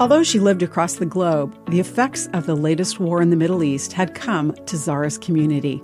Although 0.00 0.22
she 0.22 0.38
lived 0.38 0.62
across 0.62 0.94
the 0.94 1.06
globe, 1.06 1.56
the 1.70 1.80
effects 1.80 2.28
of 2.32 2.46
the 2.46 2.54
latest 2.54 3.00
war 3.00 3.20
in 3.20 3.30
the 3.30 3.36
Middle 3.36 3.64
East 3.64 3.92
had 3.92 4.14
come 4.14 4.54
to 4.66 4.76
Zara's 4.76 5.18
community. 5.18 5.82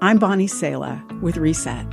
I'm 0.00 0.18
Bonnie 0.18 0.46
Sala 0.46 1.04
with 1.20 1.36
Reset. 1.36 1.86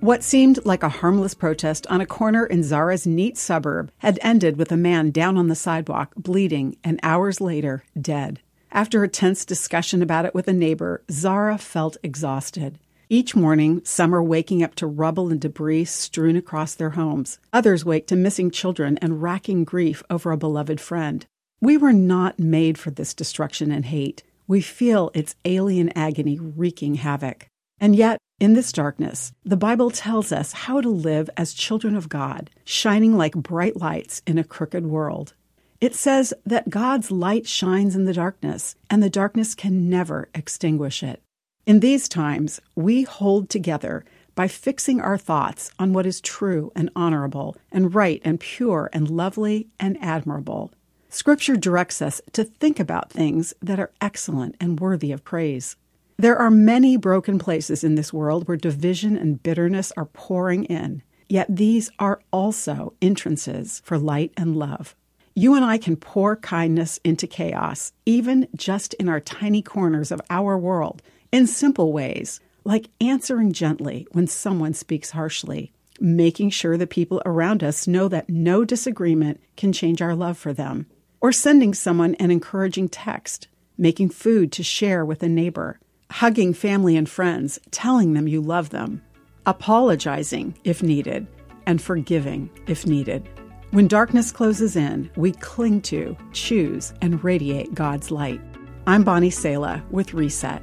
What 0.00 0.24
seemed 0.24 0.64
like 0.64 0.82
a 0.82 0.88
harmless 0.88 1.34
protest 1.34 1.86
on 1.88 2.00
a 2.00 2.06
corner 2.06 2.46
in 2.46 2.62
Zara's 2.62 3.06
neat 3.06 3.36
suburb 3.36 3.92
had 3.98 4.18
ended 4.22 4.56
with 4.56 4.72
a 4.72 4.78
man 4.78 5.10
down 5.10 5.36
on 5.36 5.48
the 5.48 5.54
sidewalk, 5.54 6.14
bleeding, 6.16 6.78
and 6.82 6.98
hours 7.02 7.38
later, 7.38 7.84
dead. 8.00 8.40
After 8.72 9.04
a 9.04 9.08
tense 9.08 9.44
discussion 9.44 10.00
about 10.00 10.24
it 10.24 10.34
with 10.34 10.48
a 10.48 10.54
neighbor, 10.54 11.02
Zara 11.10 11.58
felt 11.58 11.98
exhausted. 12.02 12.78
Each 13.10 13.34
morning, 13.34 13.80
some 13.84 14.14
are 14.14 14.22
waking 14.22 14.62
up 14.62 14.74
to 14.74 14.86
rubble 14.86 15.30
and 15.30 15.40
debris 15.40 15.86
strewn 15.86 16.36
across 16.36 16.74
their 16.74 16.90
homes. 16.90 17.38
Others 17.54 17.82
wake 17.82 18.06
to 18.08 18.16
missing 18.16 18.50
children 18.50 18.98
and 18.98 19.22
racking 19.22 19.64
grief 19.64 20.02
over 20.10 20.30
a 20.30 20.36
beloved 20.36 20.78
friend. 20.78 21.24
We 21.58 21.78
were 21.78 21.94
not 21.94 22.38
made 22.38 22.76
for 22.76 22.90
this 22.90 23.14
destruction 23.14 23.72
and 23.72 23.86
hate. 23.86 24.24
We 24.46 24.60
feel 24.60 25.10
its 25.14 25.36
alien 25.46 25.88
agony 25.96 26.38
wreaking 26.38 26.96
havoc. 26.96 27.46
And 27.80 27.96
yet, 27.96 28.18
in 28.40 28.52
this 28.52 28.72
darkness, 28.72 29.32
the 29.42 29.56
Bible 29.56 29.90
tells 29.90 30.30
us 30.30 30.52
how 30.52 30.82
to 30.82 30.90
live 30.90 31.30
as 31.34 31.54
children 31.54 31.96
of 31.96 32.10
God, 32.10 32.50
shining 32.64 33.16
like 33.16 33.32
bright 33.32 33.78
lights 33.78 34.20
in 34.26 34.36
a 34.36 34.44
crooked 34.44 34.84
world. 34.84 35.32
It 35.80 35.94
says 35.94 36.34
that 36.44 36.68
God's 36.68 37.10
light 37.10 37.46
shines 37.46 37.96
in 37.96 38.04
the 38.04 38.12
darkness, 38.12 38.76
and 38.90 39.02
the 39.02 39.08
darkness 39.08 39.54
can 39.54 39.88
never 39.88 40.28
extinguish 40.34 41.02
it. 41.02 41.22
In 41.68 41.80
these 41.80 42.08
times, 42.08 42.62
we 42.76 43.02
hold 43.02 43.50
together 43.50 44.02
by 44.34 44.48
fixing 44.48 45.02
our 45.02 45.18
thoughts 45.18 45.70
on 45.78 45.92
what 45.92 46.06
is 46.06 46.18
true 46.22 46.72
and 46.74 46.88
honorable, 46.96 47.58
and 47.70 47.94
right 47.94 48.22
and 48.24 48.40
pure 48.40 48.88
and 48.94 49.10
lovely 49.10 49.68
and 49.78 49.98
admirable. 50.00 50.72
Scripture 51.10 51.56
directs 51.56 52.00
us 52.00 52.22
to 52.32 52.44
think 52.44 52.80
about 52.80 53.10
things 53.10 53.52
that 53.60 53.78
are 53.78 53.92
excellent 54.00 54.56
and 54.58 54.80
worthy 54.80 55.12
of 55.12 55.24
praise. 55.24 55.76
There 56.16 56.38
are 56.38 56.50
many 56.50 56.96
broken 56.96 57.38
places 57.38 57.84
in 57.84 57.96
this 57.96 58.14
world 58.14 58.48
where 58.48 58.56
division 58.56 59.18
and 59.18 59.42
bitterness 59.42 59.92
are 59.94 60.06
pouring 60.06 60.64
in, 60.64 61.02
yet 61.28 61.54
these 61.54 61.90
are 61.98 62.22
also 62.32 62.94
entrances 63.02 63.82
for 63.84 63.98
light 63.98 64.32
and 64.38 64.56
love. 64.56 64.96
You 65.34 65.54
and 65.54 65.66
I 65.66 65.76
can 65.76 65.96
pour 65.96 66.34
kindness 66.34 66.98
into 67.04 67.26
chaos, 67.26 67.92
even 68.06 68.48
just 68.56 68.94
in 68.94 69.06
our 69.06 69.20
tiny 69.20 69.60
corners 69.60 70.10
of 70.10 70.22
our 70.30 70.56
world 70.56 71.02
in 71.32 71.46
simple 71.46 71.92
ways, 71.92 72.40
like 72.64 72.90
answering 73.00 73.52
gently 73.52 74.06
when 74.12 74.26
someone 74.26 74.74
speaks 74.74 75.10
harshly, 75.10 75.72
making 76.00 76.50
sure 76.50 76.76
the 76.76 76.86
people 76.86 77.22
around 77.24 77.62
us 77.62 77.86
know 77.86 78.08
that 78.08 78.28
no 78.28 78.64
disagreement 78.64 79.40
can 79.56 79.72
change 79.72 80.00
our 80.00 80.14
love 80.14 80.38
for 80.38 80.52
them, 80.52 80.86
or 81.20 81.32
sending 81.32 81.74
someone 81.74 82.14
an 82.16 82.30
encouraging 82.30 82.88
text, 82.88 83.48
making 83.76 84.10
food 84.10 84.52
to 84.52 84.62
share 84.62 85.04
with 85.04 85.22
a 85.22 85.28
neighbor, 85.28 85.78
hugging 86.10 86.54
family 86.54 86.96
and 86.96 87.08
friends, 87.08 87.58
telling 87.70 88.14
them 88.14 88.28
you 88.28 88.40
love 88.40 88.70
them, 88.70 89.02
apologizing 89.46 90.54
if 90.64 90.82
needed, 90.82 91.26
and 91.66 91.82
forgiving 91.82 92.50
if 92.66 92.86
needed. 92.86 93.28
When 93.70 93.88
darkness 93.88 94.32
closes 94.32 94.76
in, 94.76 95.10
we 95.16 95.32
cling 95.32 95.82
to, 95.82 96.16
choose, 96.32 96.94
and 97.02 97.22
radiate 97.22 97.74
God's 97.74 98.10
light. 98.10 98.40
I'm 98.86 99.04
Bonnie 99.04 99.28
Sala 99.28 99.84
with 99.90 100.14
Reset. 100.14 100.62